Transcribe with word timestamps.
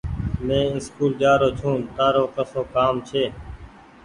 مينٚ 0.45 0.75
اسڪول 0.77 1.11
جآرو 1.21 1.49
ڇوٚنٚ 1.59 1.89
تآرو 1.95 2.23
ڪسو 2.35 2.61
ڪآم 2.75 2.93
ڇي 3.07 3.23